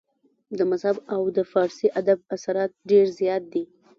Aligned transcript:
د 0.57 0.59
مذهب 0.71 0.97
او 1.13 1.21
د 1.37 1.39
فارسي 1.51 1.87
ادب 2.01 2.19
اثرات 2.35 2.71
ډېر 2.89 3.05
زيات 3.19 3.43
دي 3.53 3.63